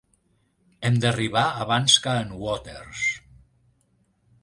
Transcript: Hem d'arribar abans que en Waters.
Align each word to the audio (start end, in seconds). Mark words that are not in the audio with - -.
Hem 0.89 0.97
d'arribar 1.03 1.45
abans 1.67 1.99
que 2.07 2.17
en 2.25 2.35
Waters. 2.47 3.07